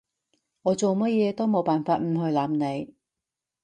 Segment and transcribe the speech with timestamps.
[0.63, 2.95] 我做咩嘢都冇辦法唔去諗你